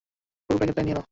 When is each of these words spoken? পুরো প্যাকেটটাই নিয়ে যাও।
পুরো 0.49 0.57
প্যাকেটটাই 0.59 0.83
নিয়ে 0.85 0.95
যাও। 0.95 0.99